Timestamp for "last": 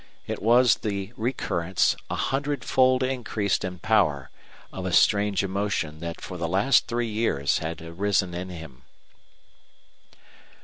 6.49-6.87